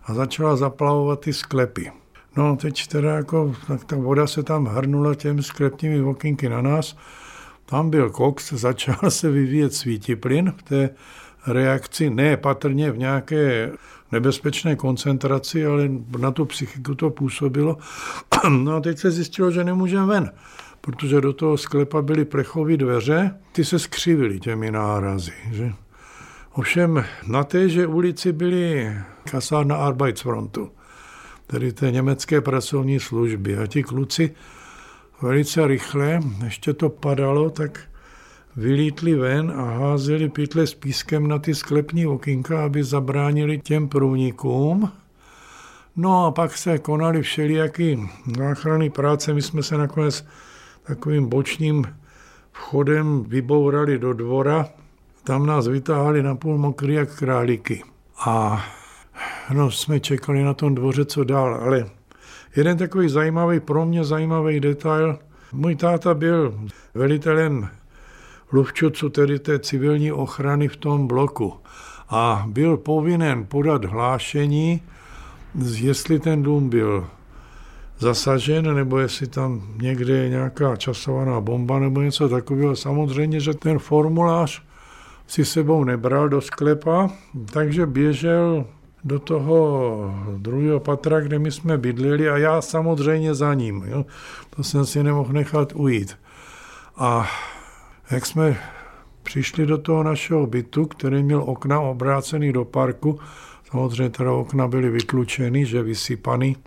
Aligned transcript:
a 0.06 0.14
začala 0.14 0.56
zaplavovat 0.56 1.20
ty 1.20 1.34
sklepy. 1.34 1.92
No 2.38 2.56
teď 2.56 2.88
teda 2.88 3.14
jako, 3.14 3.56
tak 3.68 3.84
ta 3.84 3.96
voda 3.96 4.28
se 4.28 4.44
tam 4.44 4.66
hrnula 4.66 5.16
těm 5.16 5.44
sklepními 5.44 6.02
okynky 6.02 6.50
na 6.50 6.62
nás. 6.62 6.98
Tam 7.66 7.90
byl 7.90 8.10
koks, 8.10 8.54
začal 8.54 9.12
se 9.12 9.32
vyvíjet 9.32 9.74
svítiplyn 9.74 10.54
v 10.58 10.64
té 10.64 10.90
reakci, 11.48 12.10
ne 12.10 12.38
patrně 12.38 12.92
v 12.92 12.98
nějaké 12.98 13.72
nebezpečné 14.12 14.76
koncentraci, 14.76 15.66
ale 15.66 15.90
na 16.18 16.32
tu 16.32 16.46
psychiku 16.46 16.96
to 16.96 17.10
působilo. 17.10 17.78
No 18.50 18.76
a 18.76 18.80
teď 18.80 18.98
se 18.98 19.12
zjistilo, 19.12 19.52
že 19.52 19.64
nemůžeme 19.64 20.06
ven, 20.06 20.32
protože 20.82 21.22
do 21.22 21.34
toho 21.34 21.58
sklepa 21.58 22.02
byly 22.02 22.26
plechové 22.26 22.78
dveře, 22.78 23.40
ty 23.52 23.66
se 23.66 23.80
skřivily 23.80 24.40
těmi 24.40 24.72
nárazy. 24.72 25.32
Že? 25.52 25.74
Ovšem 26.54 27.06
na 27.28 27.44
téže 27.44 27.88
ulici 27.88 28.32
byly 28.32 28.94
kasárna 29.32 29.76
Arbeitsfrontu, 29.76 30.72
tedy 31.48 31.74
té 31.74 31.92
německé 31.92 32.42
pracovní 32.42 33.00
služby. 33.00 33.58
A 33.58 33.68
ti 33.68 33.84
kluci 33.84 34.36
velice 35.22 35.68
rychle, 35.68 36.20
ještě 36.44 36.74
to 36.74 36.90
padalo, 36.90 37.50
tak 37.50 37.80
vylítli 38.56 39.16
ven 39.16 39.52
a 39.52 39.64
házeli 39.64 40.30
pytle 40.30 40.68
s 40.68 40.74
pískem 40.74 41.28
na 41.28 41.40
ty 41.40 41.56
sklepní 41.56 42.08
okýnka, 42.08 42.66
aby 42.66 42.84
zabránili 42.84 43.60
těm 43.60 43.90
průnikům. 43.90 44.92
No 45.96 46.26
a 46.26 46.32
pak 46.32 46.58
se 46.58 46.78
konaly 46.78 47.22
všelijaký 47.22 48.10
záchranný 48.38 48.90
práce. 48.90 49.34
My 49.34 49.42
jsme 49.42 49.64
se 49.64 49.78
nakonec 49.78 50.26
takovým 50.84 51.30
bočním 51.30 51.96
vchodem 52.52 53.24
vybourali 53.24 54.00
do 54.00 54.14
dvora. 54.14 54.70
Tam 55.24 55.46
nás 55.46 55.68
vytáhali 55.68 56.24
na 56.24 56.36
půl 56.36 56.58
mokrý 56.58 56.94
jak 56.94 57.16
králíky. 57.16 57.84
A 58.26 58.66
no, 59.54 59.72
jsme 59.72 60.00
čekali 60.00 60.44
na 60.44 60.54
tom 60.54 60.76
dvoře, 60.76 61.06
co 61.06 61.24
dál, 61.24 61.56
ale 61.56 61.86
jeden 62.56 62.78
takový 62.78 63.10
zajímavý, 63.10 63.60
pro 63.60 63.86
mě 63.86 64.04
zajímavý 64.04 64.60
detail, 64.60 65.20
můj 65.52 65.76
táta 65.76 66.14
byl 66.14 66.60
velitelem 66.94 67.70
Luvčocu, 68.52 69.10
tedy 69.10 69.40
té 69.40 69.60
civilní 69.60 70.12
ochrany 70.12 70.68
v 70.68 70.76
tom 70.76 71.08
bloku. 71.08 71.54
A 72.10 72.46
byl 72.48 72.78
povinen 72.78 73.46
podat 73.46 73.86
hlášení, 73.86 74.82
jestli 75.76 76.20
ten 76.20 76.44
dům 76.44 76.70
byl 76.70 77.08
zasažen, 78.00 78.76
nebo 78.76 79.00
jestli 79.00 79.28
tam 79.28 79.62
někde 79.82 80.14
je 80.14 80.30
nějaká 80.30 80.76
časovaná 80.76 81.42
bomba 81.42 81.80
nebo 81.80 82.02
něco 82.02 82.30
takového. 82.30 82.76
Samozřejmě, 82.76 83.40
že 83.40 83.54
ten 83.54 83.80
formulář 83.80 84.64
si 85.28 85.46
sebou 85.46 85.84
nebral 85.84 86.30
do 86.30 86.42
sklepa, 86.42 87.10
takže 87.52 87.86
běžel 87.86 88.66
do 89.04 89.20
toho 89.20 90.16
druhého 90.38 90.80
patra, 90.80 91.20
kde 91.20 91.40
my 91.40 91.52
jsme 91.52 91.78
bydleli 91.78 92.30
a 92.30 92.38
já 92.38 92.62
samozřejmě 92.62 93.36
za 93.36 93.54
ním. 93.54 93.84
Jo. 93.88 94.06
To 94.56 94.64
jsem 94.64 94.86
si 94.86 95.04
nemohl 95.04 95.34
nechat 95.34 95.74
ujít. 95.76 96.18
A 96.98 97.28
jak 98.12 98.26
jsme 98.26 98.58
přišli 99.24 99.66
do 99.66 99.78
toho 99.78 100.04
našeho 100.04 100.48
bytu, 100.48 100.86
který 100.86 101.24
měl 101.24 101.44
okna 101.46 101.80
obrácený 101.80 102.54
do 102.54 102.66
parku, 102.66 103.20
samozřejmě 103.72 104.10
teda 104.10 104.32
okna 104.32 104.68
byly 104.68 104.90
vytlučeny, 104.90 105.66
že 105.66 105.84
vysypaný, 105.84 106.58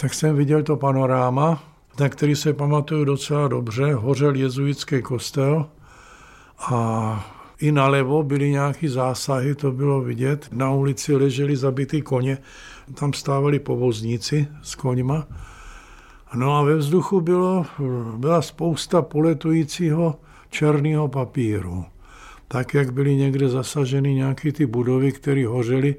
tak 0.00 0.14
jsem 0.14 0.36
viděl 0.36 0.62
to 0.62 0.76
panoráma, 0.76 1.62
na 2.00 2.08
který 2.08 2.36
se 2.36 2.52
pamatuju 2.52 3.04
docela 3.04 3.48
dobře. 3.48 3.94
Hořel 3.94 4.34
jezuitský 4.34 5.02
kostel 5.02 5.66
a 6.58 7.39
i 7.60 7.72
nalevo 7.72 8.22
byly 8.22 8.50
nějaké 8.50 8.88
zásahy, 8.88 9.54
to 9.54 9.72
bylo 9.72 10.00
vidět. 10.00 10.48
Na 10.52 10.70
ulici 10.70 11.16
leželi 11.16 11.56
zabitý 11.56 12.02
koně, 12.02 12.38
tam 12.94 13.12
stávali 13.12 13.58
povozníci 13.58 14.48
s 14.62 14.74
koňma. 14.74 15.26
No 16.34 16.56
a 16.56 16.62
ve 16.62 16.76
vzduchu 16.76 17.20
bylo, 17.20 17.66
byla 18.16 18.42
spousta 18.42 19.02
poletujícího 19.02 20.16
černého 20.50 21.08
papíru. 21.08 21.84
Tak, 22.48 22.74
jak 22.74 22.92
byly 22.92 23.16
někde 23.16 23.48
zasaženy 23.48 24.14
nějaké 24.14 24.52
ty 24.52 24.66
budovy, 24.66 25.12
které 25.12 25.46
hořely 25.46 25.94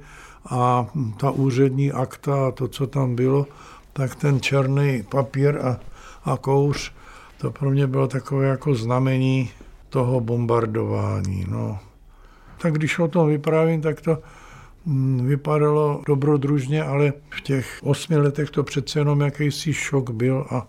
a 0.49 0.87
ta 1.17 1.31
úřední 1.31 1.91
akta 1.91 2.47
a 2.47 2.51
to, 2.51 2.67
co 2.67 2.87
tam 2.87 3.15
bylo, 3.15 3.47
tak 3.93 4.15
ten 4.15 4.41
černý 4.41 5.03
papír 5.09 5.57
a, 5.57 5.79
a 6.25 6.37
kouř, 6.37 6.91
to 7.37 7.51
pro 7.51 7.71
mě 7.71 7.87
bylo 7.87 8.07
takové 8.07 8.45
jako 8.47 8.75
znamení 8.75 9.49
toho 9.91 10.19
bombardování. 10.19 11.45
No. 11.49 11.79
Tak 12.57 12.73
když 12.73 12.99
o 12.99 13.07
tom 13.07 13.27
vyprávím, 13.27 13.81
tak 13.81 14.01
to 14.01 14.17
mm, 14.85 15.25
vypadalo 15.27 16.01
dobrodružně, 16.07 16.83
ale 16.83 17.13
v 17.29 17.41
těch 17.41 17.79
osmi 17.83 18.17
letech 18.17 18.49
to 18.49 18.63
přece 18.63 18.99
jenom 18.99 19.21
jakýsi 19.21 19.73
šok 19.73 20.09
byl 20.09 20.47
a 20.49 20.67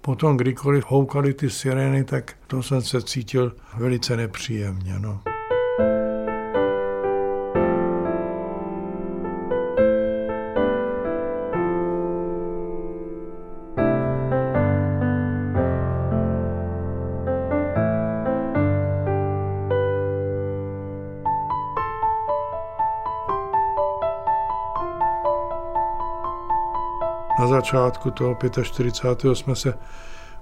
potom 0.00 0.36
kdykoliv 0.36 0.84
houkaly 0.88 1.34
ty 1.34 1.50
sirény, 1.50 2.04
tak 2.04 2.34
to 2.46 2.62
jsem 2.62 2.82
se 2.82 3.02
cítil 3.02 3.52
velice 3.76 4.16
nepříjemně. 4.16 4.98
No. 4.98 5.20
Začátku 27.50 28.10
toho 28.10 28.36
45. 28.62 29.36
jsme 29.36 29.56
se 29.56 29.74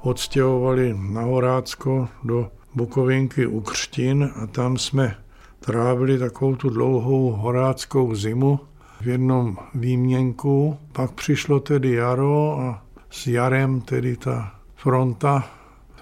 odstěhovali 0.02 0.96
na 0.98 1.22
Horácko 1.22 2.08
do 2.24 2.50
Bukovinky 2.74 3.46
u 3.46 3.60
Křtin 3.60 4.30
a 4.42 4.46
tam 4.46 4.78
jsme 4.78 5.16
trávili 5.60 6.18
takovou 6.18 6.56
tu 6.56 6.70
dlouhou 6.70 7.32
horáckou 7.32 8.14
zimu. 8.14 8.60
v 9.00 9.08
jednom 9.08 9.56
výměnku. 9.74 10.78
Pak 10.92 11.10
přišlo 11.12 11.60
tedy 11.60 11.92
jaro 11.92 12.58
a 12.60 12.82
s 13.10 13.26
jarem 13.26 13.80
tedy 13.80 14.16
ta 14.16 14.54
fronta. 14.76 15.48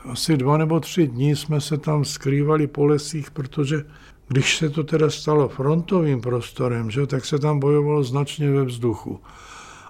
Asi 0.05 0.37
dva 0.37 0.57
nebo 0.57 0.81
tři 0.81 1.07
dní 1.07 1.37
jsme 1.37 1.61
se 1.61 1.79
tam 1.79 2.05
skrývali 2.05 2.67
po 2.67 2.87
lesích, 2.87 3.31
protože 3.31 3.85
když 4.29 4.57
se 4.57 4.71
to 4.71 4.85
teda 4.85 5.11
stalo 5.11 5.49
frontovým 5.49 6.21
prostorem, 6.21 6.91
že, 6.91 7.07
tak 7.07 7.25
se 7.25 7.39
tam 7.39 7.61
bojovalo 7.61 8.05
značně 8.05 8.51
ve 8.51 8.65
vzduchu. 8.65 9.21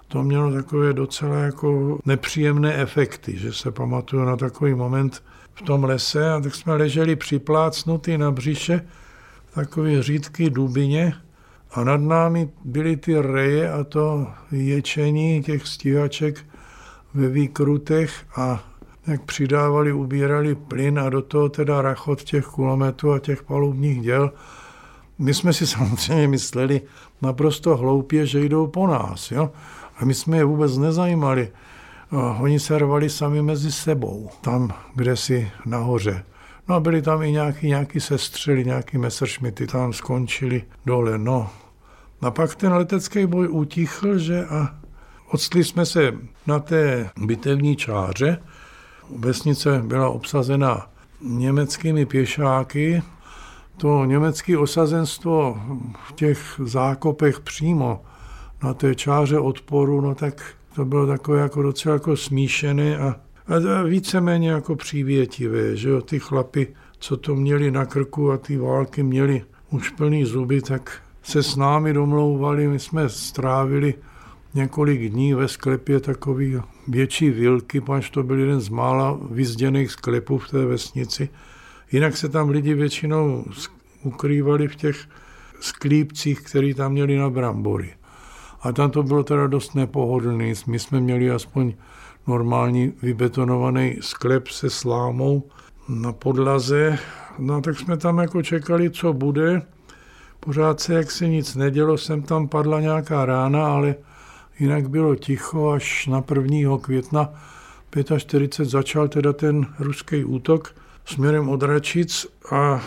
To 0.07 0.23
mělo 0.23 0.51
takové 0.51 0.93
docela 0.93 1.35
jako 1.35 1.99
nepříjemné 2.05 2.73
efekty, 2.73 3.37
že 3.37 3.53
se 3.53 3.71
pamatuju 3.71 4.25
na 4.25 4.37
takový 4.37 4.73
moment 4.73 5.23
v 5.53 5.61
tom 5.61 5.83
lese 5.83 6.31
a 6.31 6.39
tak 6.41 6.55
jsme 6.55 6.75
leželi 6.75 7.15
připlácnutý 7.15 8.17
na 8.17 8.31
břiše 8.31 8.87
v 9.45 9.55
takové 9.55 10.03
řídky 10.03 10.49
dubině 10.49 11.13
a 11.71 11.83
nad 11.83 12.01
námi 12.01 12.49
byly 12.65 12.97
ty 12.97 13.21
reje 13.21 13.71
a 13.71 13.83
to 13.83 14.27
ječení 14.51 15.43
těch 15.43 15.67
stíhaček 15.67 16.45
ve 17.13 17.27
výkrutech 17.27 18.13
a 18.35 18.63
jak 19.07 19.21
přidávali, 19.21 19.93
ubírali 19.93 20.55
plyn 20.55 20.99
a 20.99 21.09
do 21.09 21.21
toho 21.21 21.49
teda 21.49 21.81
rachot 21.81 22.23
těch 22.23 22.45
kulometů 22.45 23.11
a 23.11 23.19
těch 23.19 23.43
palubních 23.43 24.01
děl. 24.01 24.31
My 25.19 25.33
jsme 25.33 25.53
si 25.53 25.67
samozřejmě 25.77 26.27
mysleli 26.27 26.81
naprosto 27.21 27.77
hloupě, 27.77 28.25
že 28.25 28.45
jdou 28.45 28.67
po 28.67 28.87
nás. 28.87 29.31
Jo? 29.31 29.51
A 29.97 30.05
my 30.05 30.13
jsme 30.13 30.37
je 30.37 30.43
vůbec 30.43 30.77
nezajímali. 30.77 31.51
Oni 32.39 32.59
se 32.59 32.77
rvali 32.77 33.09
sami 33.09 33.41
mezi 33.41 33.71
sebou, 33.71 34.29
tam, 34.41 34.73
kde 34.95 35.15
si 35.15 35.51
nahoře. 35.65 36.23
No 36.67 36.75
a 36.75 36.79
byli 36.79 37.01
tam 37.01 37.23
i 37.23 37.31
nějaký, 37.31 37.67
nějaký 37.67 37.99
sestřeli, 37.99 38.65
nějaký 38.65 38.97
Messerschmitty, 38.97 39.67
tam 39.67 39.93
skončili 39.93 40.63
dole. 40.85 41.17
No. 41.17 41.49
A 42.21 42.31
pak 42.31 42.55
ten 42.55 42.73
letecký 42.73 43.25
boj 43.25 43.47
utichl, 43.49 44.17
že 44.17 44.45
a 44.45 44.75
odstli 45.31 45.63
jsme 45.63 45.85
se 45.85 46.13
na 46.47 46.59
té 46.59 47.09
bitevní 47.17 47.75
čáře. 47.75 48.41
Vesnice 49.17 49.81
byla 49.85 50.09
obsazena 50.09 50.89
německými 51.21 52.05
pěšáky. 52.05 53.03
To 53.77 54.05
německé 54.05 54.57
osazenstvo 54.57 55.57
v 56.07 56.13
těch 56.13 56.61
zákopech 56.63 57.39
přímo 57.39 58.01
na 58.63 58.73
té 58.73 58.95
čáře 58.95 59.39
odporu, 59.39 60.01
no 60.01 60.15
tak 60.15 60.53
to 60.75 60.85
bylo 60.85 61.07
takové 61.07 61.39
jako 61.39 61.61
docela 61.61 61.93
jako 61.93 62.17
smíšené 62.17 62.97
a, 62.97 63.15
a 63.47 63.83
víceméně 63.83 64.49
jako 64.49 64.75
přívětivé, 64.75 65.75
že 65.75 65.89
jo, 65.89 66.01
ty 66.01 66.19
chlapy, 66.19 66.67
co 66.99 67.17
to 67.17 67.35
měli 67.35 67.71
na 67.71 67.85
krku 67.85 68.31
a 68.31 68.37
ty 68.37 68.57
války 68.57 69.03
měli 69.03 69.43
už 69.69 69.89
plný 69.89 70.25
zuby, 70.25 70.61
tak 70.61 71.01
se 71.23 71.43
s 71.43 71.55
námi 71.55 71.93
domlouvali, 71.93 72.67
my 72.67 72.79
jsme 72.79 73.09
strávili 73.09 73.93
několik 74.53 75.11
dní 75.11 75.33
ve 75.33 75.47
sklepě 75.47 75.99
takový 75.99 76.61
větší 76.87 77.29
vilky, 77.29 77.81
pač 77.81 78.09
to 78.09 78.23
byl 78.23 78.39
jeden 78.39 78.61
z 78.61 78.69
mála 78.69 79.19
vyzděných 79.31 79.91
sklepů 79.91 80.37
v 80.37 80.49
té 80.49 80.65
vesnici. 80.65 81.29
Jinak 81.91 82.17
se 82.17 82.29
tam 82.29 82.49
lidi 82.49 82.73
většinou 82.73 83.45
ukrývali 84.03 84.67
v 84.67 84.75
těch 84.75 84.97
sklípcích, 85.59 86.41
které 86.41 86.73
tam 86.73 86.91
měli 86.91 87.17
na 87.17 87.29
brambory. 87.29 87.93
A 88.61 88.71
tam 88.71 88.91
to 88.91 89.03
bylo 89.03 89.23
teda 89.23 89.47
dost 89.47 89.75
nepohodlný. 89.75 90.53
My 90.67 90.79
jsme 90.79 90.99
měli 90.99 91.31
aspoň 91.31 91.73
normální 92.27 92.93
vybetonovaný 93.01 93.97
sklep 94.01 94.47
se 94.47 94.69
slámou 94.69 95.43
na 95.89 96.13
podlaze. 96.13 96.99
No 97.39 97.61
tak 97.61 97.79
jsme 97.79 97.97
tam 97.97 98.17
jako 98.17 98.43
čekali, 98.43 98.89
co 98.89 99.13
bude. 99.13 99.61
Pořád 100.39 100.79
se 100.79 100.93
jak 100.93 101.11
se 101.11 101.27
nic 101.27 101.55
nedělo, 101.55 101.97
sem 101.97 102.21
tam 102.21 102.47
padla 102.47 102.79
nějaká 102.79 103.25
rána, 103.25 103.67
ale 103.67 103.95
jinak 104.59 104.89
bylo 104.89 105.15
ticho 105.15 105.69
až 105.69 106.07
na 106.07 106.23
1. 106.35 106.77
května 106.77 107.29
45 108.17 108.69
začal 108.69 109.07
teda 109.07 109.33
ten 109.33 109.65
ruský 109.79 110.23
útok 110.23 110.75
směrem 111.07 111.49
od 111.49 111.63
Račic, 111.63 112.27
a, 112.51 112.81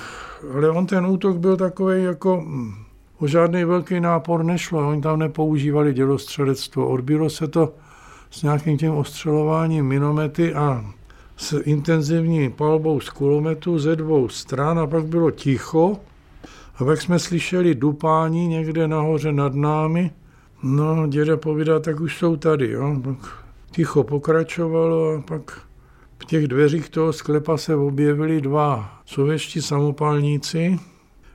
ale 0.55 0.71
on 0.71 0.87
ten 0.87 1.07
útok 1.07 1.37
byl 1.37 1.57
takový 1.57 2.05
jako 2.05 2.45
O 3.21 3.27
žádný 3.27 3.65
velký 3.65 4.01
nápor 4.01 4.45
nešlo, 4.45 4.89
oni 4.89 5.01
tam 5.01 5.19
nepoužívali 5.19 5.95
dělostřelectvo. 5.95 6.89
Odbilo 6.89 7.31
se 7.31 7.49
to 7.49 7.75
s 8.31 8.43
nějakým 8.43 8.79
tím 8.79 8.93
ostřelováním 8.93 9.87
minomety 9.87 10.55
a 10.55 10.85
s 11.37 11.61
intenzivní 11.65 12.51
palbou 12.51 13.01
z 13.01 13.11
kulometu 13.11 13.79
ze 13.79 13.97
dvou 13.97 14.29
stran 14.29 14.79
a 14.79 14.87
pak 14.87 15.05
bylo 15.05 15.31
ticho. 15.31 15.97
A 16.77 16.85
pak 16.85 17.01
jsme 17.01 17.19
slyšeli 17.19 17.75
dupání 17.75 18.47
někde 18.47 18.89
nahoře 18.89 19.33
nad 19.33 19.55
námi. 19.55 20.11
No, 20.63 21.07
děda 21.07 21.37
povídá, 21.37 21.81
tak 21.81 22.01
už 22.01 22.19
jsou 22.19 22.37
tady. 22.37 22.71
Jo. 22.71 22.97
Ticho 23.71 24.05
pokračovalo 24.05 25.15
a 25.15 25.21
pak 25.21 25.63
v 26.21 26.25
těch 26.25 26.49
dveřích 26.49 26.89
toho 26.89 27.13
sklepa 27.13 27.57
se 27.57 27.77
objevili 27.77 28.41
dva 28.41 29.01
sovětští 29.07 29.63
samopalníci. 29.63 30.79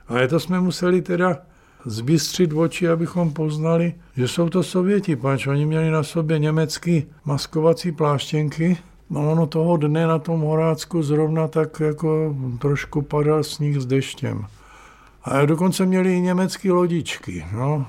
A 0.08 0.18
je 0.18 0.28
to 0.28 0.40
jsme 0.40 0.60
museli 0.60 1.02
teda 1.02 1.38
zbystřit 1.84 2.52
oči, 2.52 2.88
abychom 2.88 3.32
poznali, 3.32 3.94
že 4.16 4.28
jsou 4.28 4.48
to 4.48 4.62
Sověti, 4.62 5.16
pač 5.16 5.46
oni 5.46 5.66
měli 5.66 5.90
na 5.90 6.02
sobě 6.02 6.38
německý 6.38 7.06
maskovací 7.24 7.92
pláštěnky. 7.92 8.78
No 9.10 9.32
ono 9.32 9.46
toho 9.46 9.76
dne 9.76 10.06
na 10.06 10.18
tom 10.18 10.40
Horácku 10.40 11.02
zrovna 11.02 11.48
tak 11.48 11.80
jako 11.80 12.36
trošku 12.58 13.02
padal 13.02 13.44
sníh 13.44 13.80
s 13.80 13.86
deštěm. 13.86 14.46
A 15.22 15.46
dokonce 15.46 15.86
měli 15.86 16.14
i 16.14 16.20
německé 16.20 16.72
lodičky, 16.72 17.44
no. 17.52 17.86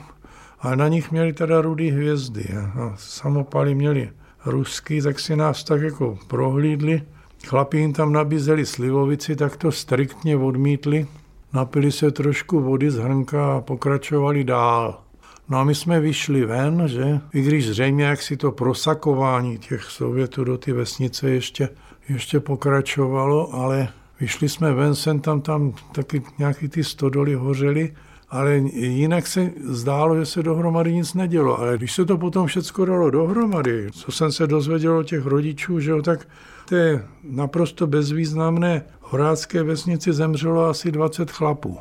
A 0.59 0.75
na 0.75 0.87
nich 0.87 1.11
měli 1.11 1.33
teda 1.33 1.61
rudý 1.61 1.89
hvězdy. 1.89 2.45
A 2.53 2.93
samopaly 2.97 3.75
měli 3.75 4.09
ruský, 4.47 5.01
tak 5.01 5.19
si 5.19 5.35
nás 5.35 5.63
tak 5.63 5.81
jako 5.81 6.17
prohlídli. 6.27 7.01
Chlapi 7.47 7.77
jim 7.77 7.93
tam 7.93 8.13
nabízeli 8.13 8.65
slivovici, 8.65 9.35
tak 9.35 9.57
to 9.57 9.71
striktně 9.71 10.37
odmítli 10.37 11.07
napili 11.53 11.91
se 11.91 12.11
trošku 12.11 12.59
vody 12.59 12.91
z 12.91 12.97
hrnka 12.97 13.55
a 13.55 13.61
pokračovali 13.61 14.43
dál. 14.43 15.01
No 15.49 15.57
a 15.57 15.63
my 15.63 15.75
jsme 15.75 15.99
vyšli 15.99 16.45
ven, 16.45 16.83
že? 16.85 17.19
I 17.33 17.41
když 17.41 17.67
zřejmě 17.67 18.05
jak 18.05 18.21
si 18.21 18.37
to 18.37 18.51
prosakování 18.51 19.57
těch 19.57 19.83
Sovětů 19.83 20.43
do 20.43 20.57
ty 20.57 20.71
vesnice 20.71 21.29
ještě, 21.29 21.69
ještě 22.09 22.39
pokračovalo, 22.39 23.53
ale 23.53 23.89
vyšli 24.19 24.49
jsme 24.49 24.73
ven, 24.73 24.95
sem 24.95 25.19
tam, 25.19 25.41
tam 25.41 25.73
taky 25.91 26.23
nějaký 26.37 26.67
ty 26.67 26.83
stodoly 26.83 27.33
hořely, 27.33 27.93
ale 28.29 28.55
jinak 28.73 29.27
se 29.27 29.51
zdálo, 29.63 30.19
že 30.19 30.25
se 30.25 30.43
dohromady 30.43 30.93
nic 30.93 31.13
nedělo. 31.13 31.59
Ale 31.59 31.77
když 31.77 31.93
se 31.93 32.05
to 32.05 32.17
potom 32.17 32.47
všechno 32.47 32.85
dalo 32.85 33.09
dohromady, 33.09 33.87
co 33.91 34.11
jsem 34.11 34.31
se 34.31 34.47
dozvěděl 34.47 34.97
od 34.97 35.03
těch 35.03 35.25
rodičů, 35.25 35.79
že 35.79 35.91
jo, 35.91 36.01
tak 36.01 36.27
té 36.69 37.07
naprosto 37.23 37.87
bezvýznamné 37.87 38.83
horácké 39.01 39.63
vesnici 39.63 40.13
zemřelo 40.13 40.65
asi 40.65 40.91
20 40.91 41.31
chlapů. 41.31 41.77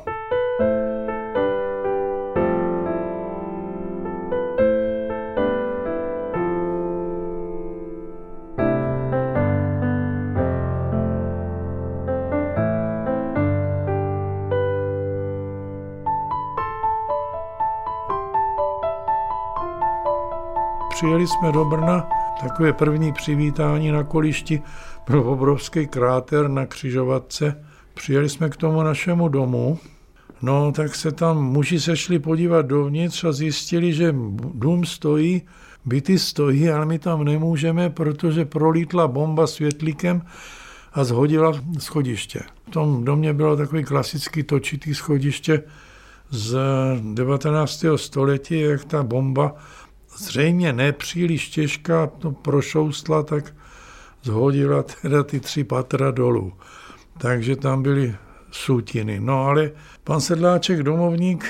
Přijeli 20.97 21.27
jsme 21.27 21.51
do 21.51 21.65
Brna 21.65 22.09
Takové 22.41 22.73
první 22.73 23.13
přivítání 23.13 23.91
na 23.91 24.03
kolišti 24.03 24.61
byl 25.09 25.19
obrovský 25.19 25.87
kráter 25.87 26.47
na 26.49 26.65
křižovatce. 26.65 27.63
Přijeli 27.93 28.29
jsme 28.29 28.49
k 28.49 28.57
tomu 28.57 28.83
našemu 28.83 29.27
domu, 29.27 29.79
no 30.41 30.71
tak 30.71 30.95
se 30.95 31.11
tam 31.11 31.43
muži 31.43 31.79
sešli 31.79 32.19
podívat 32.19 32.65
dovnitř 32.65 33.23
a 33.23 33.31
zjistili, 33.31 33.93
že 33.93 34.15
dům 34.53 34.85
stojí, 34.85 35.41
byty 35.85 36.19
stojí, 36.19 36.69
ale 36.69 36.85
my 36.85 36.99
tam 36.99 37.23
nemůžeme, 37.23 37.89
protože 37.89 38.45
prolítla 38.45 39.07
bomba 39.07 39.47
světlíkem 39.47 40.21
a 40.93 41.03
zhodila 41.03 41.53
schodiště. 41.79 42.41
V 42.67 42.71
tom 42.71 43.05
domě 43.05 43.33
bylo 43.33 43.55
takový 43.55 43.83
klasický 43.83 44.43
točitý 44.43 44.95
schodiště 44.95 45.63
z 46.29 46.57
19. 47.13 47.85
století, 47.95 48.59
jak 48.59 48.85
ta 48.85 49.03
bomba 49.03 49.55
zřejmě 50.17 50.73
nepříliš 50.73 51.49
těžká 51.49 52.07
to 52.07 52.31
prošoustla, 52.31 53.23
tak 53.23 53.55
zhodila 54.23 54.83
teda 54.83 55.23
ty 55.23 55.39
tři 55.39 55.63
patra 55.63 56.11
dolů. 56.11 56.53
Takže 57.17 57.55
tam 57.55 57.83
byly 57.83 58.15
sutiny. 58.51 59.19
No 59.19 59.43
ale 59.45 59.71
pan 60.03 60.21
Sedláček, 60.21 60.83
domovník, 60.83 61.45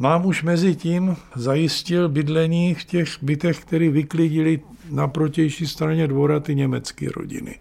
nám 0.00 0.26
už 0.26 0.42
mezi 0.42 0.76
tím 0.76 1.16
zajistil 1.36 2.08
bydlení 2.08 2.74
v 2.74 2.84
těch 2.84 3.08
bytech, 3.22 3.60
které 3.60 3.90
vyklidili 3.90 4.60
na 4.90 5.08
protější 5.08 5.66
straně 5.66 6.06
dvora 6.06 6.40
ty 6.40 6.54
německé 6.54 7.06
rodiny, 7.16 7.58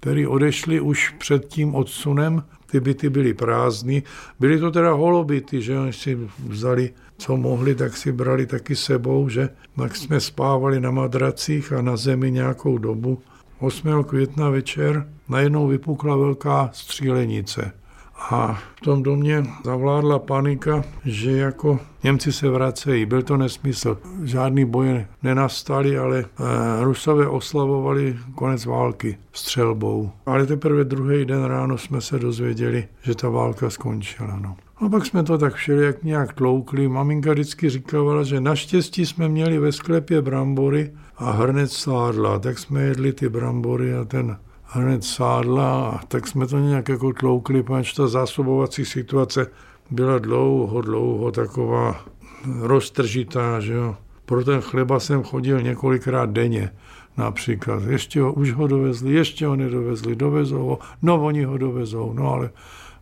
které 0.00 0.28
odešly 0.28 0.80
už 0.80 1.14
před 1.18 1.48
tím 1.48 1.74
odsunem 1.74 2.42
ty 2.66 2.80
byty 2.80 3.10
byly 3.10 3.34
prázdný. 3.34 4.02
Byly 4.40 4.58
to 4.58 4.70
teda 4.70 4.92
holobyty, 4.92 5.62
že 5.62 5.78
oni 5.78 5.92
si 5.92 6.18
vzali, 6.48 6.90
co 7.18 7.36
mohli, 7.36 7.74
tak 7.74 7.96
si 7.96 8.12
brali 8.12 8.46
taky 8.46 8.76
sebou, 8.76 9.28
že 9.28 9.48
tak 9.76 9.96
jsme 9.96 10.20
spávali 10.20 10.80
na 10.80 10.90
madracích 10.90 11.72
a 11.72 11.82
na 11.82 11.96
zemi 11.96 12.30
nějakou 12.30 12.78
dobu. 12.78 13.18
8. 13.58 14.04
května 14.04 14.50
večer 14.50 15.08
najednou 15.28 15.66
vypukla 15.66 16.16
velká 16.16 16.70
střílenice. 16.72 17.72
A 18.30 18.58
v 18.76 18.80
tom 18.80 19.02
domě 19.02 19.46
zavládla 19.64 20.18
panika, 20.18 20.82
že 21.04 21.32
jako 21.32 21.80
Němci 22.04 22.32
se 22.32 22.48
vracejí. 22.48 23.06
Byl 23.06 23.22
to 23.22 23.36
nesmysl. 23.36 23.98
Žádný 24.22 24.64
boje 24.64 25.08
nenastaly, 25.22 25.98
ale 25.98 26.18
e, 26.18 26.24
Rusové 26.84 27.28
oslavovali 27.28 28.16
konec 28.34 28.66
války 28.66 29.18
střelbou. 29.32 30.10
Ale 30.26 30.46
teprve 30.46 30.84
druhý 30.84 31.24
den 31.24 31.44
ráno 31.44 31.78
jsme 31.78 32.00
se 32.00 32.18
dozvěděli, 32.18 32.88
že 33.02 33.14
ta 33.14 33.28
válka 33.28 33.70
skončila. 33.70 34.38
No. 34.42 34.56
A 34.76 34.88
pak 34.88 35.06
jsme 35.06 35.22
to 35.22 35.38
tak 35.38 35.54
všelijak 35.54 36.02
nějak 36.04 36.32
tloukli. 36.32 36.88
Maminka 36.88 37.32
vždycky 37.32 37.70
říkávala, 37.70 38.22
že 38.22 38.40
naštěstí 38.40 39.06
jsme 39.06 39.28
měli 39.28 39.58
ve 39.58 39.72
sklepě 39.72 40.22
brambory 40.22 40.92
a 41.16 41.30
hrnec 41.30 41.72
sádla. 41.72 42.38
Tak 42.38 42.58
jsme 42.58 42.82
jedli 42.82 43.12
ty 43.12 43.28
brambory 43.28 43.94
a 43.94 44.04
ten 44.04 44.36
hned 44.64 45.04
sádla 45.04 45.88
a 45.88 46.06
tak 46.06 46.26
jsme 46.26 46.46
to 46.46 46.58
nějak 46.58 46.88
jako 46.88 47.12
tloukli, 47.12 47.62
protože 47.62 47.94
ta 47.94 48.08
zásobovací 48.08 48.84
situace 48.84 49.46
byla 49.90 50.18
dlouho, 50.18 50.80
dlouho 50.80 51.32
taková 51.32 52.04
roztržitá, 52.60 53.60
že 53.60 53.72
jo. 53.72 53.96
Pro 54.24 54.44
ten 54.44 54.60
chleba 54.60 55.00
jsem 55.00 55.22
chodil 55.22 55.62
několikrát 55.62 56.30
denně 56.30 56.70
například. 57.16 57.82
Ještě 57.82 58.20
ho, 58.20 58.32
už 58.32 58.52
ho 58.52 58.66
dovezli, 58.66 59.12
ještě 59.12 59.46
ho 59.46 59.56
nedovezli, 59.56 60.16
dovezou 60.16 60.64
ho, 60.64 60.78
no 61.02 61.24
oni 61.24 61.44
ho 61.44 61.58
dovezou, 61.58 62.12
no 62.12 62.32
ale 62.32 62.50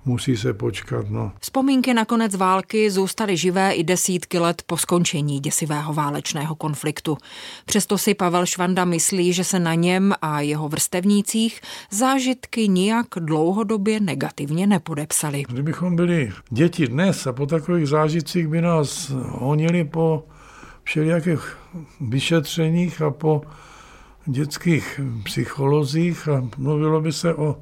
musí 0.04 0.36
se 0.36 0.54
počkat. 0.54 1.10
No. 1.10 1.32
Vzpomínky 1.40 1.94
na 1.94 2.04
konec 2.04 2.34
války 2.34 2.90
zůstaly 2.90 3.36
živé 3.36 3.72
i 3.72 3.84
desítky 3.84 4.38
let 4.38 4.62
po 4.66 4.76
skončení 4.76 5.40
děsivého 5.40 5.94
válečného 5.94 6.54
konfliktu. 6.54 7.18
Přesto 7.64 7.98
si 7.98 8.14
Pavel 8.14 8.46
Švanda 8.46 8.84
myslí, 8.84 9.32
že 9.32 9.44
se 9.44 9.58
na 9.58 9.74
něm 9.74 10.14
a 10.22 10.40
jeho 10.40 10.68
vrstevnících 10.68 11.60
zážitky 11.90 12.68
nijak 12.68 13.06
dlouhodobě 13.18 14.00
negativně 14.00 14.66
nepodepsaly. 14.66 15.42
Kdybychom 15.48 15.96
byli 15.96 16.32
děti 16.50 16.86
dnes 16.86 17.26
a 17.26 17.32
po 17.32 17.46
takových 17.46 17.88
zážitcích 17.88 18.48
by 18.48 18.60
nás 18.60 19.10
honili 19.28 19.84
po 19.84 20.24
všelijakých 20.84 21.56
vyšetřeních 22.00 23.02
a 23.02 23.10
po 23.10 23.42
dětských 24.26 25.00
psycholozích 25.24 26.28
a 26.28 26.48
mluvilo 26.58 27.00
by 27.00 27.12
se 27.12 27.34
o 27.34 27.56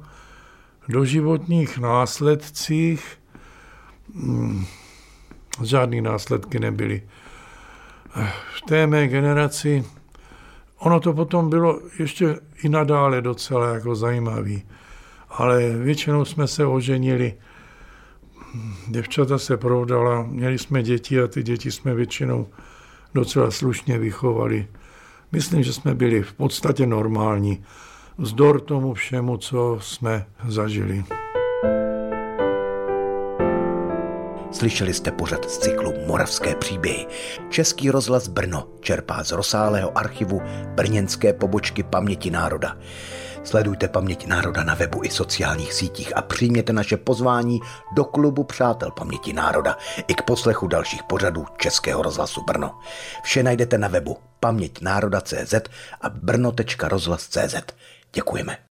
doživotních 0.91 1.77
následcích 1.77 3.19
hmm, 4.15 4.65
žádný 5.63 6.01
následky 6.01 6.59
nebyly. 6.59 7.01
V 8.55 8.61
té 8.61 8.87
mé 8.87 9.07
generaci 9.07 9.85
ono 10.79 10.99
to 10.99 11.13
potom 11.13 11.49
bylo 11.49 11.79
ještě 11.99 12.39
i 12.63 12.69
nadále 12.69 13.21
docela 13.21 13.73
jako 13.73 13.95
zajímavý, 13.95 14.63
ale 15.29 15.69
většinou 15.69 16.25
jsme 16.25 16.47
se 16.47 16.65
oženili, 16.65 17.33
děvčata 18.87 19.37
se 19.37 19.57
prodala, 19.57 20.23
měli 20.23 20.57
jsme 20.57 20.83
děti 20.83 21.21
a 21.21 21.27
ty 21.27 21.43
děti 21.43 21.71
jsme 21.71 21.95
většinou 21.95 22.47
docela 23.13 23.51
slušně 23.51 23.97
vychovali. 23.97 24.67
Myslím, 25.31 25.63
že 25.63 25.73
jsme 25.73 25.95
byli 25.95 26.23
v 26.23 26.33
podstatě 26.33 26.85
normální 26.85 27.63
vzdor 28.21 28.61
tomu 28.61 28.93
všemu, 28.93 29.37
co 29.37 29.79
jsme 29.81 30.25
zažili. 30.47 31.03
Slyšeli 34.51 34.93
jste 34.93 35.11
pořad 35.11 35.49
z 35.49 35.57
cyklu 35.57 35.93
Moravské 36.07 36.55
příběhy. 36.55 37.07
Český 37.49 37.89
rozhlas 37.89 38.27
Brno 38.27 38.67
čerpá 38.79 39.23
z 39.23 39.31
rozsáhlého 39.31 39.97
archivu 39.97 40.41
brněnské 40.75 41.33
pobočky 41.33 41.83
Paměti 41.83 42.31
národa. 42.31 42.77
Sledujte 43.43 43.87
Paměť 43.87 44.27
národa 44.27 44.63
na 44.63 44.75
webu 44.75 45.03
i 45.03 45.09
sociálních 45.09 45.73
sítích 45.73 46.17
a 46.17 46.21
přijměte 46.21 46.73
naše 46.73 46.97
pozvání 46.97 47.59
do 47.95 48.03
klubu 48.03 48.43
Přátel 48.43 48.91
Paměti 48.91 49.33
národa 49.33 49.77
i 50.07 50.13
k 50.13 50.21
poslechu 50.21 50.67
dalších 50.67 51.03
pořadů 51.03 51.45
Českého 51.57 52.01
rozhlasu 52.01 52.41
Brno. 52.41 52.79
Vše 53.23 53.43
najdete 53.43 53.77
na 53.77 53.87
webu 53.87 54.17
paměťnároda.cz 54.39 55.53
a 56.01 56.09
brno.rozhlas.cz. 56.09 57.55
Děkujeme. 58.13 58.63